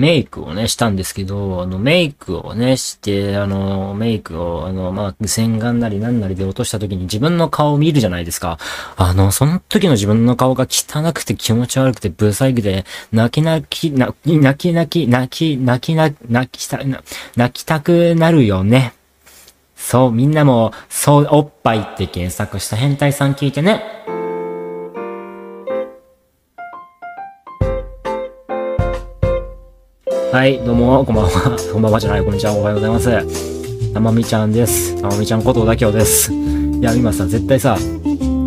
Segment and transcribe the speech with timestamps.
[0.00, 8.58] メイクをね、したんですけど、あの、メイクをね、して、あの、メイクを、あの、まあ、洗顔なりなんなりで落とした時に自分の顔を見るじゃないですか。
[8.96, 16.80] あの、その時の自分の顔が汚くて気持ち悪くてブサイクで、泣き泣き、泣き泣き泣き、泣き泣き泣き、泣きた、
[17.36, 18.94] 泣きたくなるよね。
[19.76, 24.19] そう、みんなも、そう、おっぱいって検索した変態さん聞いてね。
[30.32, 31.56] はい、どうも、こんばんは。
[31.72, 33.92] こんばんはじゃない、こんにちは、おはようございます。
[33.92, 34.94] たまみちゃんです。
[35.02, 36.32] たまみちゃんこと小田京です。
[36.32, 37.76] いや、今さ、絶対さ、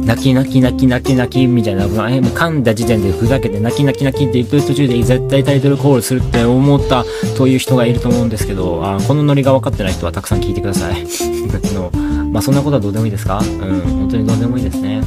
[0.05, 7.03] 泣き泣き泣き泣き泣きみたいな、え、もう噛んだ時点でふざけて泣き泣き泣きって言ってる途中で絶対タイトルコールするって思った
[7.38, 11.03] という人がいると思うんですけど、あこのノリが分かってない人はたくさん聞いてください。
[11.75, 11.91] の
[12.31, 13.39] まあ、そんなことはどうでもいいですか？
[13.39, 15.02] うん、本当にどうでもいいですね。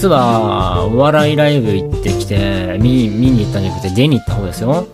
[0.00, 4.86] 実は、お笑いライブ行ってきて、見、見に行ったんじゃなくて、出に行った方ですよ。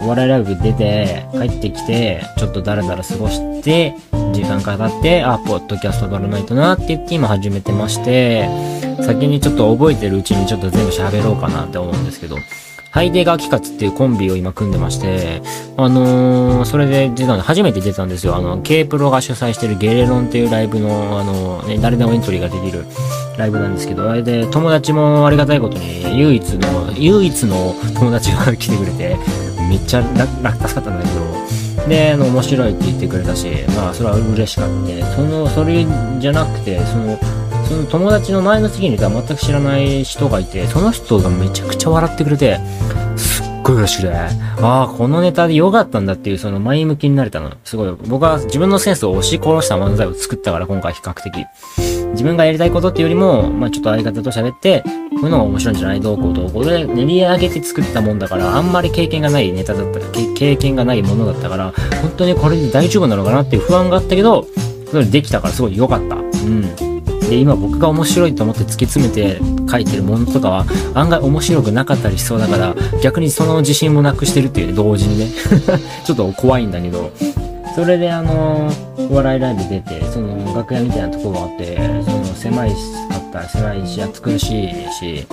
[0.00, 3.92] お笑いライブ出て、帰ってきて、ちょっとだらだら過ごして、
[4.32, 8.48] 時間かかって、あ、ポッドキャスト撮らないとなって言って今始めてまして、
[9.02, 12.38] 先にちょっと覚えてるうちにちょっと全部喋ろうかなって思うんですけど、
[12.92, 15.42] ハイデガーキカツっていうコンビを今組んでまして、
[15.76, 18.36] あのー、それで出たんで初めて出たんですよ。
[18.36, 22.86] あの、K プロが主催してるゲレロンっていうライブの、あの、ね、誰でもエントリーができる
[23.36, 29.16] ライブなんですけど、あれで友達もありがたいことに唯一の、唯一の友達が来てくれて、
[29.68, 30.00] めっちゃ
[30.42, 31.08] 楽、助かったんだけ
[31.82, 35.16] ど、で、あの、面白いって言ってくれたし、まあ、それは嬉しかった。
[35.16, 35.86] その、それ
[36.18, 37.18] じゃなくて、その、
[37.68, 42.58] その友達の前の席にいた全く知らない人がいて、その人がめちゃくちゃ笑ってくれて、
[43.16, 44.30] すっごい嬉しくて、あ
[44.84, 47.52] あ、このネタで良かったんだっていうその前向きになれたの。
[47.64, 47.92] すごい。
[48.06, 51.44] 僕は自分のセンスを押し殺した漫才を作ったから今回比較的。
[52.12, 54.90] 自分がやりたいことっていうよりも、まあちょっと相方と喋って、こ
[55.22, 56.00] ういうのが面白いんじゃない？
[56.00, 64.46] どうこうどうこうで練り上げて作ったもんだから、あんまり経験がないネタだったか経験がないものだったから、本当にこれで大丈夫なのかなっていう不安があったけど、
[64.90, 66.16] それできたからすごい良かった。
[66.16, 66.62] うん。
[67.28, 70.64] で、今僕が面白いと思って突き詰めて書いてるものとかは
[70.94, 75.26] 案外面白くなかったりしそうだから、逆にその自信もなくしてるっていうね、同時にね。
[76.06, 77.10] ちょっと怖いんだけど、
[77.74, 78.70] それであの
[79.10, 82.76] お笑いライブ出て、その楽屋みたいなとこがあって、その狭いか
[83.18, 85.26] ったら狭いし、暑苦しいし、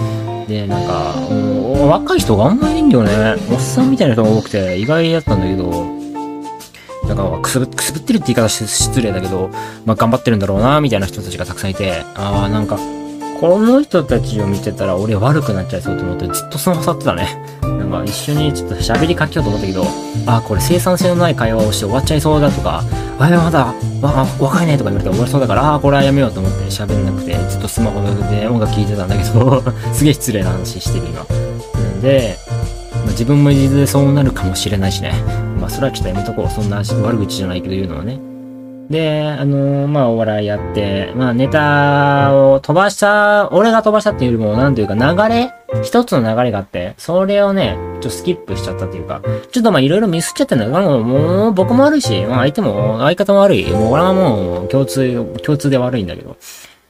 [0.48, 1.16] で、なんか、
[1.88, 3.36] 若い人があんまりいいんだよね。
[3.52, 5.86] おっさんみたいな人が多くて、意外だったんだけど、
[7.08, 9.50] なんかくすぶ、くすぶってるって言い方失礼だけど、
[9.86, 12.78] まあ頑張ってるんだろうな、みたいな人たちがたくさんいて、ああ、なんか、
[13.40, 17.28] この人たちを見てたら俺悪くなっちゃいそうと思ってずっとスマホ触ってたね。
[17.94, 19.86] なんか一緒にちょっと喋りかけようと思ったけど、
[20.26, 22.84] あ、これ生産性のない会話をして終わっちゃいそうだとか、
[23.20, 31.22] あれまだ、わ、若いねとか言われて終わりそうだから、ああ、これはやめようと思って喋んなくて、ずっとスマホで音楽聴いてたんだけど すげえ失礼な話してる今。
[31.22, 32.38] んで、
[32.96, 35.14] まあ、自分もいずれそうなるかもしれないしね。
[35.60, 36.52] まあ、それはちょっとやめとこう。
[36.52, 38.20] そんな悪口じゃないけど言うのはね。
[38.90, 53.72] で、あのー、まあ、お笑いやって、まあ、ネタを飛ばした、俺が飛ばしたっていうよりも、なんというか流れ一つの流れがあって、それをね、ちょっとスキップしちゃったっていうか、ちょっとまあいろいろミスっちゃってんだけど、もう僕も悪いし、まあ相手も、相方も悪い。
[53.72, 56.38] もう俺はもう共通、共通で悪いんだけど。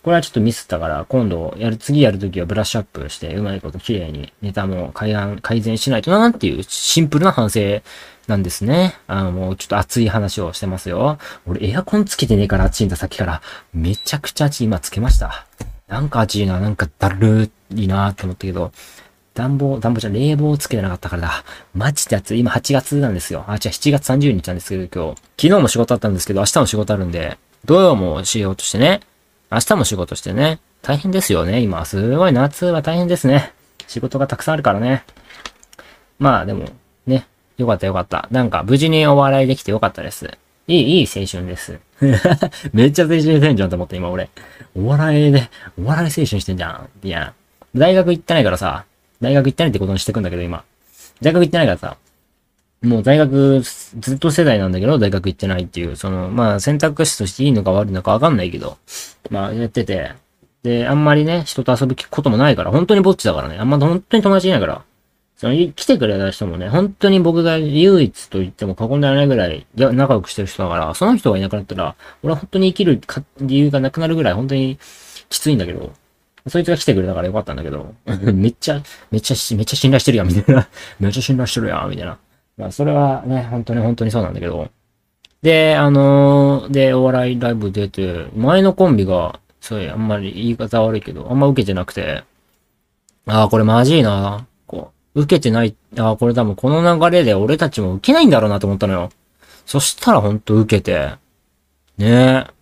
[0.03, 7.81] これはちょっとミスったから、今度やる、次やるときはブラッシュアップして、うまいこと綺麗にネタも改善、改善しないとなっていうシンプルな反省
[8.27, 8.95] なんですね。
[9.07, 11.19] あの、もうちょっと熱い話をしてますよ。
[11.47, 13.41] 俺エアコンつけてねえから暑いんだ、さっきから。
[13.73, 14.63] めちゃくちゃ暑い。
[14.65, 15.45] 今つけました。
[15.93, 18.71] なんか暑いな、なんかだるいなって思ったけど、
[19.35, 21.43] 暖房、暖房じゃ冷房つけてなかったからだ。
[21.75, 22.39] マジで暑い。
[22.39, 23.45] 今8月なんですよ。
[23.47, 25.21] あ、じゃあ7月30日なんですけど、今日。
[25.39, 29.01] 昨日も仕事あったんですけど、明日も仕事あるんで、土曜もしようとしてね。
[29.51, 30.59] 明日も仕事してね。
[30.81, 31.61] 大変ですよね。
[31.61, 33.53] 今、すごい夏は大変ですね。
[33.85, 35.03] 仕事がたくさんあるからね。
[36.17, 36.69] まあでも、
[37.05, 37.27] ね。
[37.57, 38.27] よかったよかった。
[38.31, 40.39] なんか、無事にお笑いできてよかったです。
[40.67, 41.79] いい、いい青春です。
[42.73, 44.29] めっちゃ青春してんじゃんと思って今俺。
[44.75, 45.49] お笑いで、
[45.81, 46.89] お笑い青春してんじゃん。
[47.07, 47.33] いや、
[47.75, 48.85] 大学行ってないからさ、
[49.21, 50.63] 大学行ってないってことにしてくんだけど今。
[51.21, 51.97] 大学行ってないからさ、
[52.81, 58.77] もう大学、ずっと世代なんだけど、大学行ってないっていう、その、まあ選択肢としていいのか悪いのかわかんないけど、
[59.29, 60.13] まあやってて、
[60.63, 64.81] で、あんまりね、人と遊ぶこともないから、本当にぼっちだからね、あんま本当に友達いないから、
[65.43, 73.01] その、来てくれた人もね、本当に僕が唯一と言っても過言ではないぐらい、仲良くしてる人だから、その人がいなくなったら、俺は本当に生きる
[73.41, 74.79] 理由がなくなるぐらい、本当に
[75.27, 75.91] きついんだけど、
[76.47, 77.93] そいつが来てくれたからよかったんだけど、
[78.33, 78.81] めっちゃ、
[79.11, 80.69] めっちゃ、めっちゃ信頼してるやん、みたいな。
[81.01, 82.17] めっちゃ信頼してるやん、みたいな。
[82.57, 84.69] まあ、それはね、本当に本当にそうなんだけど。
[85.41, 92.23] で、あのー、で、お笑いライブ出て、前のコンビが、そういう、あんまり言い方悪いけど、あんま受けてなくて、
[93.25, 94.45] ああ、これマジいな。
[95.15, 99.09] 受けてない、あ、これ多分この流れで俺たちも受けないんだろうなと思ったのよ。
[99.65, 101.13] そしたらほんと受けて、
[101.97, 102.53] ねえ。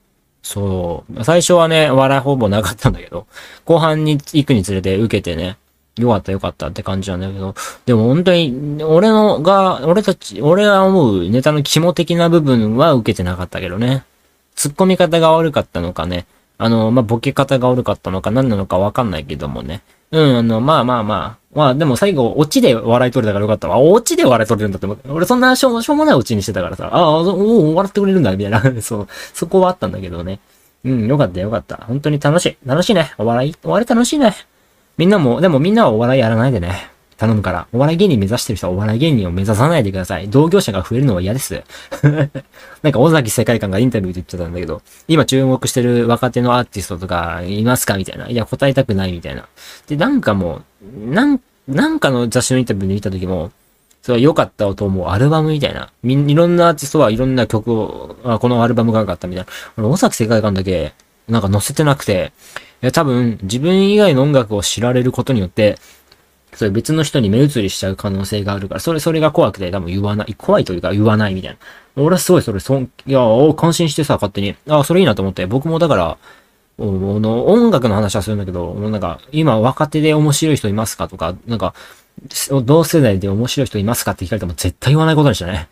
[0.43, 1.23] そう。
[1.23, 3.27] 最初はね、笑いほぼなかったんだけど、
[3.65, 5.57] 後半に行くにつれて受けてね、
[5.97, 7.55] よかったよかったって感じなんだけど、
[7.85, 14.03] でも本当に、俺のが、俺たち、俺が思うネタの肝的な部分は受けてなかったけどね。
[14.55, 16.25] 突っ込み方が悪かったのかね。
[16.63, 19.81] あの、まあ、ボケ方が悪かったのか何なのかわかんないけどもね。
[20.11, 21.41] うん、あの、まあまあまあ。
[21.55, 23.79] まあでも最後、オチで笑い取れたからよかったわ。
[23.79, 25.09] オチで笑い取れるんだって思って。
[25.09, 26.87] 俺そんなしょうしょうもないオチにしてたからさ。
[26.93, 28.61] ああ、おお、笑ってくれるんだ、みたいな。
[28.81, 29.07] そう。
[29.33, 30.39] そこはあったんだけどね。
[30.85, 31.77] うん、よかったよかった。
[31.87, 32.57] 本当に楽しい。
[32.63, 33.11] 楽しいね。
[33.17, 34.35] お笑い、お笑い楽しいね。
[34.97, 36.91] みんなも、でもみんなはお笑いやらないでね。
[37.21, 37.67] 頼むから。
[37.71, 40.27] お笑い芸人目指してる人はお笑い芸人を目指さないでください。
[40.27, 41.61] 同業者が増えるのは嫌です。
[42.81, 47.95] なんか、尾崎世界観がインタビューで言ってたんだけど、今注目してる若手のアーティストとかいますか？
[47.95, 48.27] みたいな。
[48.27, 49.45] いや、答えたくないみたいな。
[49.87, 53.51] で、なんかもう、なん、なんかの雑誌のインタビューで見た時も、
[54.01, 55.91] それは良かったと思うアルバムみたいな。
[56.01, 59.51] みん、いろんなアーティストはいろんな曲を、あ、このアルバムが良かったみたいな。
[59.77, 60.93] 俺、尾崎世界観だけ、
[61.29, 62.33] なんか載せてなくて、
[62.81, 65.77] いや、多分、自分以外の音楽を知られることによって、
[66.55, 71.57] それ別の人に目移りしちゃう可能性があるから、それ、それが怖くて多分言わない、怖いというか言わないみたいな。
[72.03, 73.21] 俺はすごいそれ、そん、いや、
[73.55, 74.55] 感心してさ、勝手に。
[74.67, 76.17] ああ、それいいなと思って、僕もだから、
[76.77, 81.73] の音楽の話はするんだけど、なんか、今若手で面白い人いますかとか、なんか、
[82.65, 85.69] 同世代で面白い人いますかって聞かれても絶対言わないことにしたね。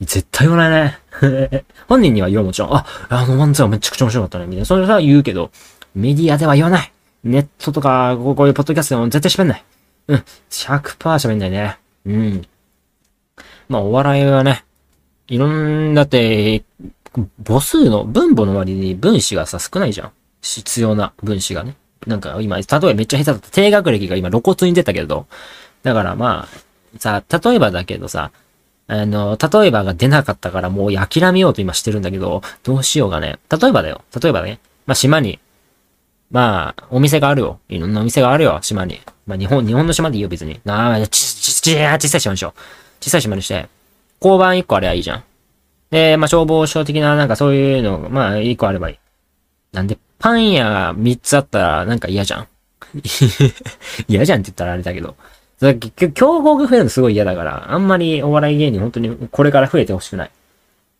[0.00, 1.64] 絶対言わないね。
[1.88, 4.66] 本人には言うもちろん、あ、あの漫才はめちゃくちゃ面白かったね、みたいな。
[4.66, 5.50] それは言うけど、
[5.94, 6.92] メディアでは言わない。
[7.24, 9.64] ネットとか、こういうポッドキャストでも絶対喋んない。
[10.08, 10.24] うん。
[10.50, 11.78] 100%喋んないね。
[12.04, 12.46] うん。
[13.68, 14.64] まあ、お笑いはね、
[15.28, 16.64] いろん、だって、
[17.44, 20.12] 母数の、分母の割に分子がさ、少ないじゃん。
[20.42, 21.76] 必要な分子がね。
[22.06, 23.50] なんか今、例えばめっちゃ下手だった。
[23.50, 25.26] 低学歴が今露骨に出たけど、
[25.82, 28.30] だからまあ、さ、例えばだけどさ、
[28.88, 33.38] あの、例えばが出なかったからもう諦めようと今してるんだけど、どうしようがね。
[33.50, 34.02] 例えばだよ。
[34.20, 34.60] 例えばね。
[34.86, 35.40] まあ、島に、
[36.30, 37.58] まあ、お店があるよ。
[37.68, 39.00] いろんなお店があるよ、島に。
[39.26, 40.60] まあ、日本、日本の島でいいよ、別に。
[40.64, 42.60] なあ、ち、ち、ち、小さい島にしよう。
[43.00, 43.68] 小さい島にして、
[44.20, 45.24] 交番1個あればいいじゃん。
[45.90, 48.98] で、まあ、消防署的な、なんかそういうの、まあ、1個あればいい。
[49.72, 52.48] なんで、パン屋が3つあったら、なんか嫌じゃん。
[54.08, 55.16] 嫌じゃんって言ったらあれだけど。
[55.60, 60.30] 結局、競合が増えるのすごい嫌だから、あんまりお笑い芸人本当にこれから増えてほしくない。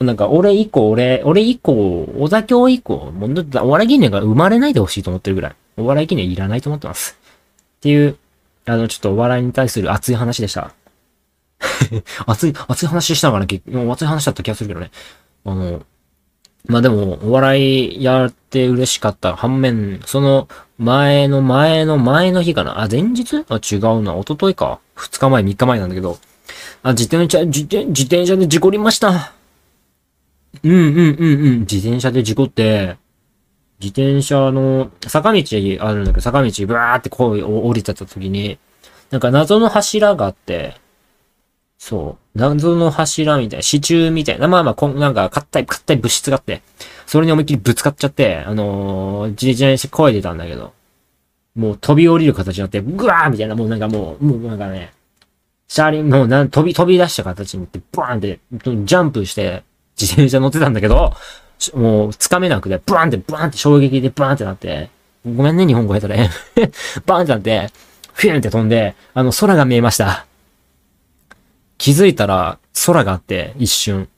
[0.00, 5.54] なんか、俺以降、俺、俺以降、小田京以降、もう、お笑い芸人が生まれないでほしいと思ってるぐらい。
[5.78, 7.16] お笑い芸人いらないと思ってます。
[7.76, 8.16] っていう、
[8.66, 10.72] あの、ちょっとお笑いに対する熱い話でした。
[12.26, 14.90] 熱い、熱い話したからね、熱い話だった気がするけどね。
[15.44, 15.82] あの、
[16.66, 22.82] まあでも、お笑いやって嬉しかった反面、その前の前の前の日かな？
[22.82, 23.44] あ、前日？
[23.48, 24.14] あ、違うな。
[24.18, 24.80] 一昨日か。
[24.94, 26.18] 二日前、三日前なんだけど。
[26.82, 29.32] あ、自転車、自転、自転車で事故りました。
[30.64, 31.60] うんうんうんうん。
[31.60, 32.96] 自転車で事故って、
[33.80, 35.42] 自転車の坂道
[35.80, 38.58] あるんだけど、坂道ブワーってこう降りてた時に、
[39.10, 40.80] なんか謎の柱があって、
[41.78, 42.38] そう。
[42.38, 46.62] 謎の柱みたいな、支柱みたいな、まあまあ、こんなんか、硬い、硬い物質があって、
[47.06, 50.72] それに思いっきりぶつかっちゃって、あのー、自転車声出たんだけど、
[51.54, 54.92] もう飛び降りる形になって、ぐわーみたいな、もうなんかもう、もうなんかね、
[55.68, 58.40] 車輪、もうなん、飛び、飛び出した形になって、バーンって、
[58.84, 59.62] ジャンプして、
[60.00, 61.12] 自転車乗ってたんだけど、
[61.74, 64.90] もう、つかめなくて、ブーンって、ブーンって衝撃でブーンってなって、
[65.24, 66.30] ごめんね、日本語下手で。
[67.06, 67.70] バーンってなって、
[68.12, 70.26] フィーンって飛んで、あの、空が見えました。
[71.78, 74.08] 気づいたら、空があって、一瞬。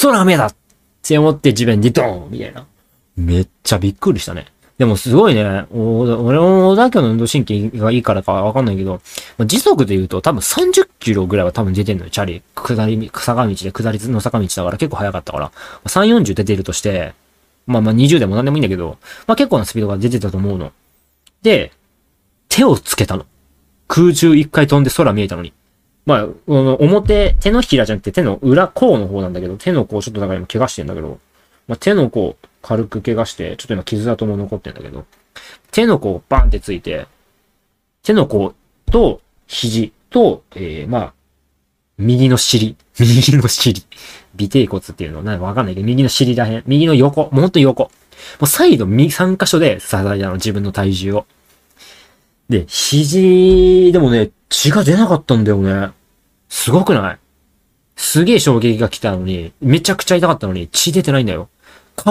[0.00, 0.54] 空が見えたっ
[1.02, 2.66] て思って地面にドーンみたいな。
[3.16, 4.46] めっちゃびっくりしたね。
[4.82, 9.00] でもすごいね、俺も小田家の運動神経がいいからかわかんないけど、
[9.46, 12.42] 時速で言うと多分30キロぐらいは多分出てんのよ、チャリ。
[12.56, 15.52] 下り、坂道で下りの坂道だから結構速かったから。
[15.84, 17.14] 3、40出てるとして、
[17.68, 18.98] まあまあ20でも何でもいいんだけど、
[19.28, 20.72] まあ結構なスピードが出てたと思うの。
[21.42, 21.70] で、
[22.48, 23.24] 手をつけたの。
[23.86, 25.52] 空中一回飛んで空見えたのに。
[26.06, 31.20] まあの、表、手のひらじゃなくて手の裏、甲の方なんだけど、手の甲ちょっとだから今怪我してんだけど、
[31.68, 35.04] まあ、手の甲軽く怪我して、ちょっと今傷跡も残ってんだけど、
[35.70, 37.06] 手の甲バンってついて、
[38.02, 38.54] 手の甲
[38.86, 41.12] と肘と、えー、まあ、
[41.98, 43.84] 右の尻、 右の尻、
[44.40, 47.84] 尾低骨っていうの、なんかわかんないけど、右の尻らへん、右の横、もうほんと横。
[47.84, 47.90] も
[48.42, 51.26] うサイド右3箇所で支えたの、自分の体重を。
[52.48, 55.90] で、肘、でもね、血が出なかったんだよね。
[56.48, 57.18] すごくない？
[57.96, 61.48] すげえ衝撃が来たのに、めちゃくちゃ痛かったのに血出てないんだよ。
[61.96, 62.04] 皮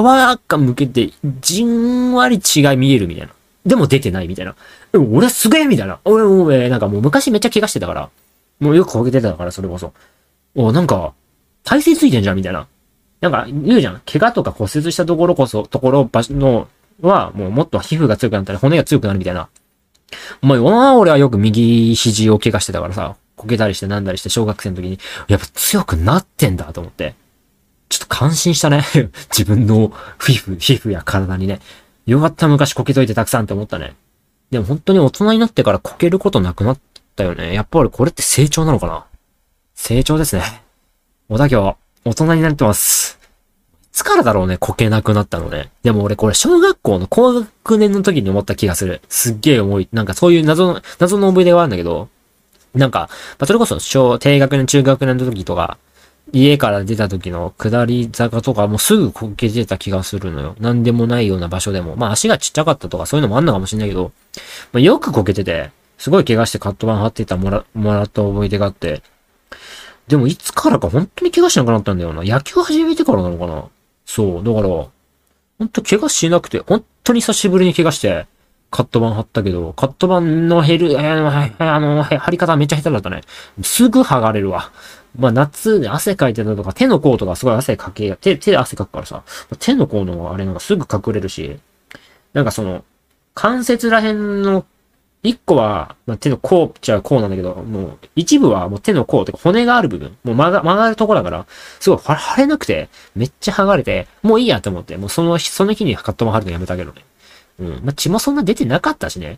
[0.47, 1.11] がむけて、
[1.41, 3.33] じんわり血が見えるみたいな。
[3.65, 4.55] でも出てないみたいな。
[4.93, 5.99] 俺すげえみたいな。
[6.05, 8.09] 俺もう、えーなんかもう昔めっちゃ怪我してたから。
[8.59, 9.93] もうよくこけてたから、それこそ。
[10.55, 11.13] お、なんか、
[11.63, 12.67] 体勢ついてんじゃんみたいな。
[13.21, 14.01] なんか、言うじゃん。
[14.05, 16.67] 怪我とか骨折したところこそ、ところ、場所の、
[17.01, 19.49] は、もうもっと皮膚が強くなったり、骨が強くなるみたいな。
[20.41, 27.15] お前、俺はよく右肘を怪我してたからさ、こけたりしてなんだりして小学生の時に、やっぱ強くなってんだと思って。
[27.91, 28.85] ちょっと感心したね。
[29.37, 31.59] 自分の皮膚、皮膚や体にね。
[32.05, 33.95] よかった昔こけといてたくさんって思ったね。
[34.49, 36.79] でも本当に大人になってからこけることなくなっ
[37.17, 37.53] たよね。
[37.53, 39.03] やっぱりこれって成長なのかな？
[39.75, 40.63] 成長ですね。
[41.27, 43.19] 小田今日、大人になってます。
[43.83, 45.69] いつからだろうね、こけなくなったのね。
[45.83, 49.01] でも俺これ小学校の高学年の時に思った気がする。
[49.09, 49.89] すっげえ重い。
[49.91, 52.07] なんかそういう謎の、謎の思い出があるんだけど、
[52.73, 55.77] なんか、まあ、それこそ小、低学年、中学年の時とか、
[56.33, 60.55] 家から出た時の下り坂とかもうすぐこけてた気がするのよ。
[60.59, 61.95] なんでもないような場所でも。
[61.95, 64.11] まあ足がちっちゃかったとかそういうのもあんのかもしれないけど、
[64.71, 69.01] まあ、よくこけてて、すごい怪我してカットバン貼ってたもら、もらった思い出があって。
[70.07, 72.23] でもいつからか本当に怪我しなくなったんだよな。
[72.23, 73.65] 野球始めてからなのかな
[74.05, 74.43] そう。
[74.43, 74.89] だから、ほ
[75.65, 78.25] んと怪我しなくて、本当に久しぶりに怪我して、
[78.71, 83.21] カットバン貼ったけど、カットバンの減る、あの貼り方めっちゃ下手だったね。
[83.61, 84.71] すぐ剥がれるわ。
[85.17, 89.23] まあ夏で汗かいてたとか、手の甲とかすごい汗かけ、手、手で汗かくからさ、
[89.59, 91.59] 手の甲のあれなんかすぐ隠れるし、
[92.33, 92.83] なんかその、
[93.33, 94.65] 関節ら辺の、
[95.23, 101.45] 一個は、まあ、手の甲っちゃ甲なんだけど、もう、一部はもう手の甲ってか骨がある部分、もう曲が曲がるとこだから、
[101.79, 107.05] すごい腫れなくて、めっちゃ剥がれて、もういいやと思って、もうその日、その日にカットも貼るのやめたけどね。
[107.59, 107.69] うん。
[107.83, 109.37] まあ、血もそんな出てなかったしね。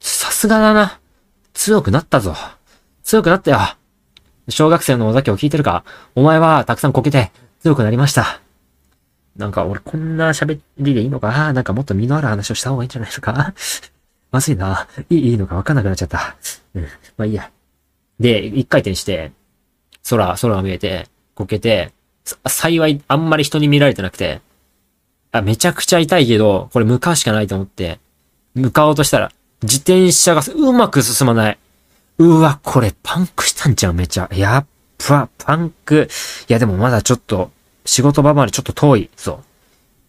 [0.00, 0.98] さすがだな。
[1.52, 2.34] 強くなったぞ。
[3.04, 3.58] 強くなったよ。
[4.48, 5.84] 小学生の小崎を聞いてるか
[6.14, 8.40] お前はたくさんこけて強くなりました。
[9.36, 11.52] なんか俺こんな喋りでいいのか？
[11.52, 13.54] なんかもっと身のある話をした方がいいんじゃないですか？
[14.30, 14.86] まずいな。
[15.10, 16.36] いい、いいのかわかんなくなっちゃった。
[16.74, 16.82] うん。
[17.16, 17.50] まあいいや。
[18.18, 19.30] で、一回転して、
[20.10, 21.92] 空、空が見えて、こけて、
[22.46, 24.40] 幸いあんまり人に見られてなくて、
[25.30, 28.00] あ、めちゃくちゃ痛いけど、これ向かうしかないと思って、
[28.54, 29.30] 向かおうとしたら、
[29.62, 31.58] 自転車がうまく進まない。
[32.18, 33.92] うわ、これパンクしたんちゃう？
[33.92, 34.28] めちゃ。
[34.32, 34.66] やっ
[34.98, 36.08] ぱ、パンク。
[36.48, 37.50] いや、でもまだちょっと、
[37.84, 39.10] 仕事場までちょっと遠い。
[39.16, 39.38] そう。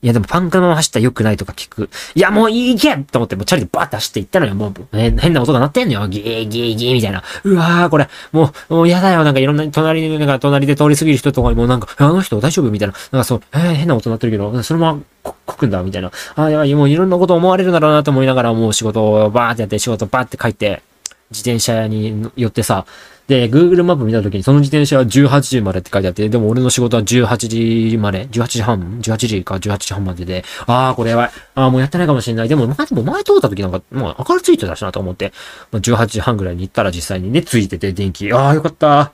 [0.03, 1.89] いや、でもパンクのまま走ったら良くないとか聞く。
[2.13, 4.53] いや、もういいけと思って、もうチャリでバーって走って行ったのよ。
[4.53, 6.07] もう、変な音が鳴ってんのよ。
[6.07, 7.24] ギーギーギーみたいな。
[7.43, 9.24] うわー、これ、もう、もう嫌だよ。
[9.24, 12.93] なんかいろんな、隣に、なんか隣で通り過ぎる人とかにもなんか、あの人大丈夫みたいな。
[13.12, 16.12] なんかそう、えー、変な音鳴ってるけど、そのままこ、こくんだ、みたいな。
[16.35, 20.83] あ、やばい、もういろんなこと思われるだろうなと思いながら、もう仕事をバーってやって、仕事バーって帰って、
[21.32, 22.86] 自転車に寄ってさ、
[23.27, 31.32] で、Google マップ見たときにその自転車は18時までって書いてあって、でも俺の仕事は18時まで、18時半 ?18 時か18時半までで、ああ、これやばい。
[31.55, 32.50] ああ、もうやってないかもしれない。
[32.50, 35.34] でも、まあ、でも前通った時なんか、もう明るついてたしなと思って、
[35.72, 38.32] まあ、18時半ぐらいに行ったら実際にね、ついてて電気。
[38.32, 39.12] ああ、よかった。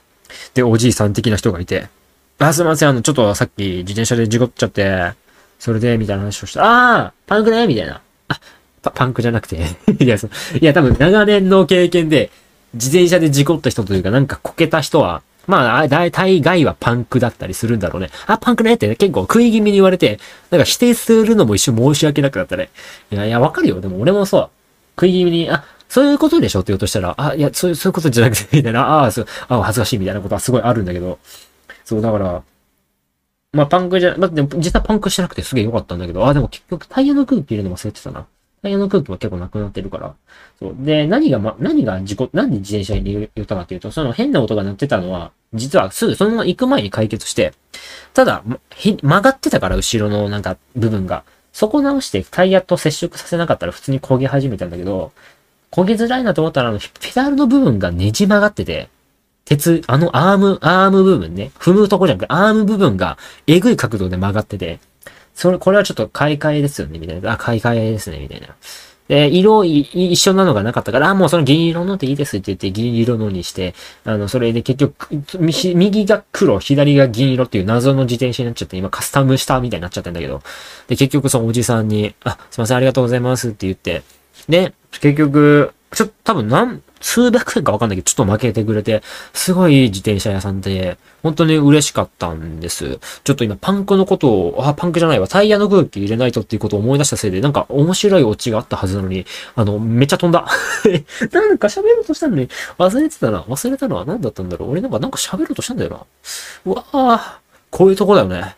[0.52, 1.88] で、おじいさん的な人がいて、
[2.38, 5.12] あ、すいません、あの、ちょっとさっき自転車で事故っちゃって、
[5.58, 6.64] それで、みたいな話をした。
[6.64, 8.02] ああ、パンクねみたいな。
[8.90, 9.56] パンクじゃなくて
[10.00, 10.30] いや、そう。
[10.58, 12.30] いや、多分長年の経験で、
[12.74, 18.10] 自転車で事故った人というか、なんかこけた人は、まあ、大体概はパンクだったりするんだろうね。
[18.26, 20.18] あ、パンクねって、ね、結構食い気味に言われて、
[20.50, 22.70] なんか否定するのも一瞬申し訳なくなったね。
[23.10, 23.80] いや、いや、わかるよ。
[23.80, 24.48] でも俺もそう、
[24.96, 31.18] 食い気味に、あ、そういうことでしょって言おうとしたら、あ、いや、そういう、そういうことじゃなくて、みたいな、ああ、そう、あ恥ずかしいみたいなことはすごいあるんだけど、
[31.84, 32.42] そう、だから、
[33.52, 38.26] まあ、パンクじゃ、まあ、でも実際パンクしてなくてすげえ良かったんだけど、あ、でも結局タイヤの空気入れるの忘れてたな。
[38.62, 40.14] タイヤの空気も結構なくなってるから。
[40.60, 40.76] そう。
[40.78, 47.52] で、何がま、何が事故、なんで自転車に言ったかっていうと、その変な音が鳴ってたのは、実はすぐそのまま行く前に解決して、
[48.14, 48.44] ただ、
[49.02, 51.24] 曲がってたから、後ろのなんか部分が。
[51.52, 55.12] そこ直してタイヤと接触させなかったら普通に漕げ始めたんだけど、
[55.70, 58.88] 漕ぎづらいなと思ったら、あの、ペダルの部分がねじ曲がってて、
[59.44, 64.78] 鉄、あのアーム、アーム部分ね、踏むとこじゃなくて、アーム部分がえぐい角度で曲がってて、
[65.42, 67.32] それ、これはちょっと買い替えですよね、みたいな。
[67.32, 68.46] あ、買い替えですね、みたいな。
[69.08, 75.08] で、色一緒なのがなかったから、あ、もうその銀色のでいいですって言って銀色のにして、あの、それで結局、
[75.74, 80.42] 右が黒、左が銀色っていう謎の自転車になっちゃって、今カスタムしたみたいになっちゃってんだけど、
[80.86, 84.02] で、結局そのおじさんに、あ、すいません、ありがとうございますって言って、
[84.48, 92.98] で、結局、ちょっと多分何、数百円かわかんないけど、ちょっと負けてくれて、すごい自転車屋さんで、本当に嬉しかったんです。
[93.24, 100.46] ちょっと今パンクのことを、あ、パンクじゃないわ、タイヤの空気入れないとっていうことを思い出したせいで、なんか面白いオチがあったはずなのに、あの、めっちゃ飛んだ。
[101.32, 103.42] なんか喋ろうとしたのに、忘れてたな。
[103.42, 104.70] 忘れたのは何だったんだろう。
[104.70, 106.00] 俺なんかなんか喋ろうとしたんだよな。
[106.64, 107.20] うわぁ、
[107.70, 108.56] こういうとこだよね。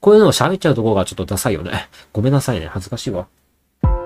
[0.00, 1.88] こういうのを喋っちゃうとこがちょっとダサいよね。
[2.12, 2.66] ごめんなさいね。
[2.66, 3.26] 恥ずかしいわ。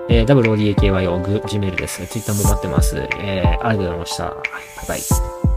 [0.08, 2.06] えー、WODAKYO、Gmail です。
[2.06, 2.96] Twitter も待ってます。
[3.18, 4.24] えー、ありがとうございました。
[4.24, 4.34] バ
[4.84, 5.47] イバイ。